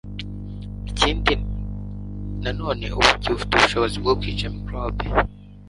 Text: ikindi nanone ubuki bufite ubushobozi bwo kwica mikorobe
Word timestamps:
ikindi 0.89 1.33
nanone 2.43 2.85
ubuki 2.97 3.27
bufite 3.33 3.51
ubushobozi 3.55 3.95
bwo 4.03 4.13
kwica 4.19 4.45
mikorobe 4.55 5.05